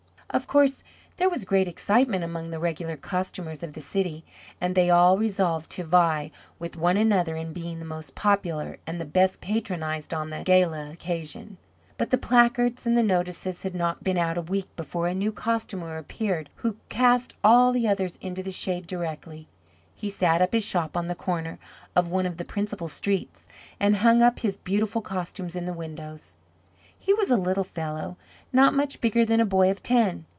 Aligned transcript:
Of 0.33 0.47
course 0.47 0.81
there 1.17 1.29
was 1.29 1.43
great 1.43 1.67
excitement 1.67 2.23
among 2.23 2.51
the 2.51 2.59
regular 2.59 2.95
costumers 2.95 3.63
of 3.63 3.73
the 3.73 3.81
city, 3.81 4.23
and 4.61 4.73
they 4.75 4.89
all 4.89 5.17
resolved 5.17 5.69
to 5.71 5.83
vie 5.83 6.31
with 6.57 6.77
one 6.77 6.95
another 6.95 7.35
in 7.35 7.51
being 7.51 7.79
the 7.79 7.83
most 7.85 8.15
popular, 8.15 8.77
and 8.87 9.01
the 9.01 9.03
best 9.03 9.41
patronized 9.41 10.13
on 10.13 10.29
this 10.29 10.45
gala 10.45 10.89
occasion. 10.91 11.57
But 11.97 12.11
the 12.11 12.17
placards 12.17 12.85
and 12.85 12.97
the 12.97 13.03
notices 13.03 13.63
had 13.63 13.75
not 13.75 14.05
been 14.05 14.17
out 14.17 14.37
a 14.37 14.41
week 14.43 14.73
before 14.77 15.09
a 15.09 15.13
new 15.13 15.33
Costumer 15.33 15.97
appeared 15.97 16.49
who 16.55 16.77
cast 16.87 17.33
all 17.43 17.73
the 17.73 17.85
others 17.89 18.17
into 18.21 18.41
the 18.41 18.53
shade 18.53 18.87
directly. 18.87 19.49
He 19.93 20.09
set 20.09 20.41
up 20.41 20.53
his 20.53 20.63
shop 20.63 20.95
on 20.95 21.07
the 21.07 21.13
corner 21.13 21.59
of 21.93 22.07
one 22.07 22.25
of 22.25 22.37
the 22.37 22.45
principal 22.45 22.87
streets, 22.87 23.49
and 23.81 23.97
hung 23.97 24.21
up 24.21 24.39
his 24.39 24.55
beautiful 24.55 25.01
costumes 25.01 25.57
in 25.57 25.65
the 25.65 25.73
windows. 25.73 26.37
He 27.03 27.15
was 27.15 27.31
a 27.31 27.35
little 27.35 27.63
fellow, 27.63 28.15
not 28.53 28.75
much 28.75 29.01
bigger 29.01 29.25
than 29.25 29.39
a 29.39 29.45
boy 29.45 29.71
of 29.71 29.81
ten. 29.81 30.25